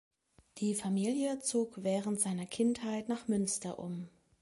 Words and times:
Die 0.57 0.73
Familie 0.73 1.37
zog 1.41 1.83
während 1.83 2.19
seiner 2.19 2.47
Kindheit 2.47 3.07
nach 3.07 3.27
Münster 3.27 3.77
um. 3.77 4.09